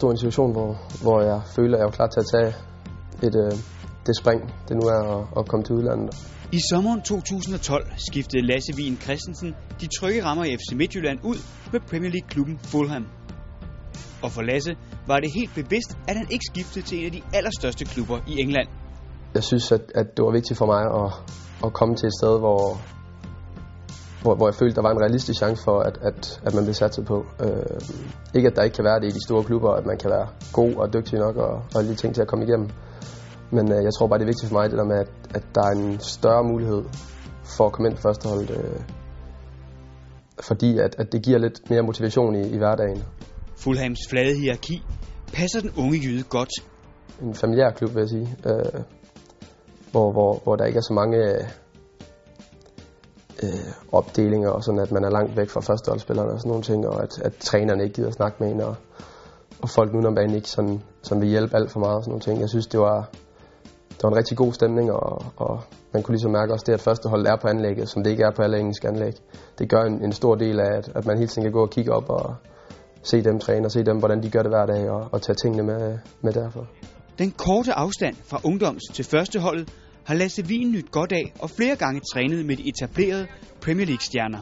[0.00, 0.70] stod i en situation, hvor,
[1.04, 2.50] hvor jeg føler, at jeg var klar til at tage
[3.26, 3.52] et, øh,
[4.06, 6.08] det spring, det nu er at, at komme til udlandet.
[6.58, 9.50] I sommeren 2012 skiftede Lasse Wien Christensen
[9.80, 11.38] de trygge rammer i FC Midtjylland ud
[11.72, 13.04] med Premier League-klubben Fulham.
[14.24, 14.72] Og for Lasse
[15.06, 18.34] var det helt bevidst, at han ikke skiftede til en af de allerstørste klubber i
[18.44, 18.68] England.
[19.34, 21.08] Jeg synes, at, at det var vigtigt for mig at,
[21.64, 22.62] at komme til et sted, hvor,
[24.22, 26.74] hvor, hvor jeg følte, der var en realistisk chance for, at, at, at man blev
[26.74, 27.26] satset på.
[27.44, 27.80] Øh,
[28.34, 30.28] ikke at der ikke kan være det i de store klubber, at man kan være
[30.52, 32.68] god og dygtig nok og, og lige ting til at komme igennem.
[33.50, 35.44] Men øh, jeg tror bare, det er vigtigt for mig, det der med, at, at
[35.54, 36.82] der er en større mulighed
[37.56, 38.50] for at komme ind på førsteholdet.
[38.50, 38.80] Øh,
[40.40, 43.04] fordi at, at det giver lidt mere motivation i, i hverdagen.
[43.56, 44.82] Fulhams flade hierarki
[45.32, 46.52] passer den unge jyde godt.
[47.22, 48.36] En familiær klub, vil jeg sige.
[48.46, 48.82] Øh,
[49.92, 51.40] hvor, hvor, hvor der ikke er så mange øh,
[53.42, 56.88] Øh, opdelinger, og sådan at man er langt væk fra førsteholdsspillerne og sådan nogle ting,
[56.88, 58.76] og at, at trænerne ikke gider snakke med en, og,
[59.62, 62.22] og folk udenom banen ikke sådan, sådan vil hjælpe alt for meget og sådan nogle
[62.22, 62.40] ting.
[62.40, 63.08] Jeg synes, det var,
[63.90, 65.60] det var en rigtig god stemning, og, og
[65.92, 68.30] man kunne ligesom mærke også det, at førsteholdet er på anlægget, som det ikke er
[68.36, 69.12] på alle engelske anlæg.
[69.58, 71.70] Det gør en, en stor del af, at, at man hele tiden kan gå og
[71.70, 72.34] kigge op og
[73.02, 75.36] se dem træne, og se dem, hvordan de gør det hver dag, og, og tage
[75.42, 76.66] tingene med, med derfor.
[77.18, 79.68] Den korte afstand fra ungdoms til førsteholdet
[80.10, 83.26] har Lasse Wien nyt godt af, og flere gange trænet med de etablerede
[83.64, 84.40] Premier League-stjerner.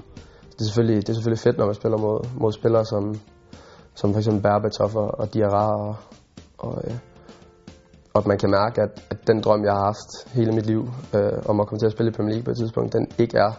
[0.53, 3.03] Det er selvfølgelig, det er selvfølgelig fedt, når man spiller mod, mod spillere som,
[3.95, 5.97] som eksempel Berbatov og, og Diarra, og,
[6.59, 6.97] og, ja.
[8.15, 10.83] og at man kan mærke, at, at den drøm, jeg har haft hele mit liv,
[11.17, 13.37] øh, om at komme til at spille i Premier League på et tidspunkt, den ikke
[13.47, 13.53] er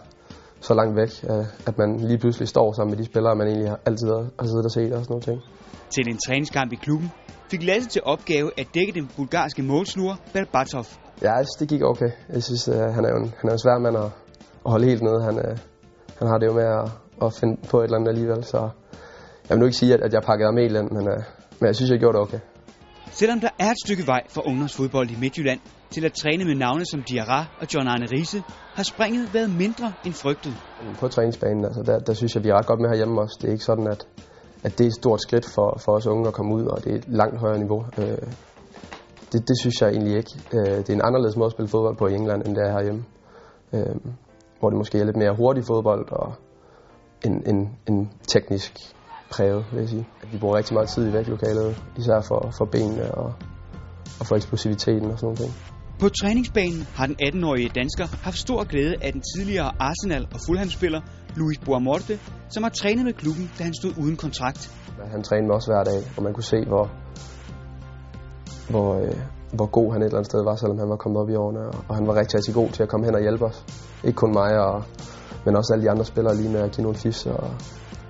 [0.60, 3.68] så langt væk, øh, at man lige pludselig står sammen med de spillere, man egentlig
[3.68, 4.08] har altid
[4.40, 5.38] har siddet og set og sådan nogle ting.
[5.94, 7.10] Til en træningskamp i klubben
[7.50, 10.86] fik Lasse til opgave at dække den bulgarske målsluger Berbatov.
[11.22, 12.10] Ja, altså, det gik okay.
[12.34, 14.10] Jeg synes, uh, han, er jo en, han er en svær mand at,
[14.66, 15.22] at holde helt nede.
[15.22, 15.58] Han, uh,
[16.18, 16.86] han har det jo med at,
[17.24, 18.58] at finde på et eller andet alligevel, så
[19.48, 21.22] jeg vil nu ikke sige, at, at jeg pakkede ham helt ind, men, uh,
[21.58, 22.40] men jeg synes, jeg gjorde det okay.
[23.10, 26.84] Selvom der er et stykke vej for ungdomsfodbold i Midtjylland til at træne med navne
[26.86, 28.42] som Diarra og John Arne Riese,
[28.74, 30.54] har springet været mindre end frygtet.
[31.00, 33.38] På træningsbanen, altså, der, der synes jeg, vi er ret godt med herhjemme også.
[33.40, 34.06] Det er ikke sådan, at,
[34.64, 36.92] at det er et stort skridt for, for os unge at komme ud, og det
[36.92, 37.84] er et langt højere niveau.
[37.98, 38.18] Øh,
[39.32, 40.30] det, det synes jeg egentlig ikke.
[40.52, 42.72] Øh, det er en anderledes måde at spille fodbold på i England, end det er
[42.72, 43.04] herhjemme.
[43.72, 43.96] Øh,
[44.58, 46.32] hvor det måske er lidt mere hurtig fodbold og
[47.24, 48.72] en, en, en teknisk
[49.30, 50.08] præget, vil jeg sige.
[50.22, 53.32] At vi bruger rigtig meget tid i vægtlokalet, især for, for benene og,
[54.20, 55.52] og for eksplosiviteten og sådan noget.
[56.00, 61.00] På træningsbanen har den 18-årige dansker haft stor glæde af den tidligere Arsenal- og Fulham-spiller
[61.36, 62.18] Luis Boamorte,
[62.54, 64.70] som har trænet med klubben, da han stod uden kontrakt.
[65.14, 66.84] Han trænede med os hver dag, og man kunne se, hvor,
[68.72, 69.16] hvor, øh,
[69.58, 71.60] hvor god han et eller andet sted var, selvom han var kommet op i årene.
[71.88, 73.58] Og, han var rigtig, rigtig god til at komme hen og hjælpe os.
[74.04, 74.84] Ikke kun mig, og,
[75.44, 77.50] men også alle de andre spillere lige med at give nogle fis og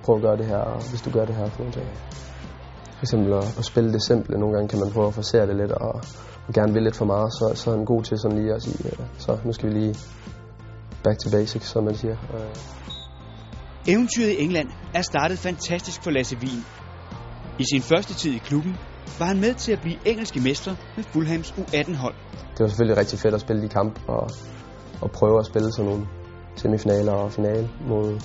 [0.03, 1.87] prøve at gøre det her, og hvis du gør det her, få nogle ting.
[3.01, 4.37] For eksempel at, at spille det simple.
[4.37, 5.93] Nogle gange kan man prøve at forsere det lidt, og,
[6.47, 8.63] og gerne vil lidt for meget, så, så er han god til sådan lige at
[8.63, 9.95] sige, ja, så nu skal vi lige
[11.03, 12.15] back to basics, som man siger.
[13.87, 16.65] Eventyret i England er startet fantastisk for Lasse Wien.
[17.59, 18.77] I sin første tid i klubben
[19.19, 22.15] var han med til at blive engelske mester med Fulhams U18-hold.
[22.53, 24.29] Det var selvfølgelig rigtig fedt at spille de kamp og,
[25.01, 26.07] og prøve at spille sådan nogle
[26.55, 28.21] semifinaler og finale mod,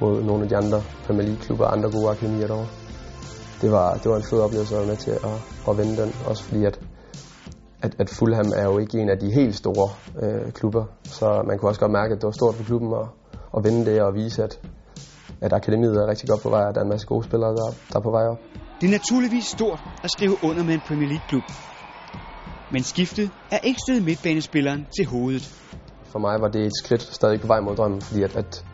[0.00, 2.81] mod nogle af de andre Premier League-klubber og andre gode akademier derovre.
[3.62, 5.36] Det var, det var en fed oplevelse at være med til at,
[5.68, 6.80] at vinde den, også fordi at,
[7.82, 9.88] at, at Fulham er jo ikke en af de helt store
[10.22, 13.06] øh, klubber, så man kunne også godt mærke, at det var stort for klubben at,
[13.56, 14.60] at vinde det og vise, at,
[15.40, 17.68] at akademiet er rigtig godt på vej, og der er en masse gode spillere, der,
[17.90, 18.40] der er på vej op.
[18.80, 21.44] Det er naturligvis stort at skrive under med en Premier League-klub.
[22.72, 25.44] Men skiftet er ikke stedet midtbanespilleren til hovedet.
[26.12, 28.64] For mig var det et skridt stadig på vej mod drømmen, fordi at, at,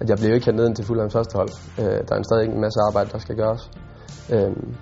[0.00, 1.50] at jeg blev ikke kendt ned til Fulhams første hold.
[1.80, 3.70] Øh, der er stadig en masse arbejde, der skal gøres.
[4.32, 4.74] Øhm,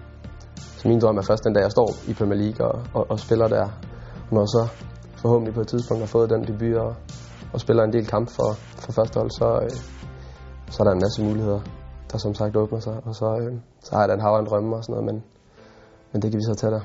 [0.78, 3.18] så min drøm er først den dag, jeg står i Premier League og, og, og
[3.18, 3.66] spiller der.
[4.32, 4.62] Når jeg så
[5.22, 6.94] forhåbentlig på et tidspunkt har fået den debut og,
[7.52, 8.50] og spiller en del kamp for,
[8.82, 9.70] for første hold, så, øh,
[10.70, 11.60] så er der en masse muligheder,
[12.12, 12.96] der som sagt åbner sig.
[13.04, 15.24] Og så, øh, så har jeg den en hav en drømme og sådan noget, men,
[16.12, 16.80] men det kan vi så tage der.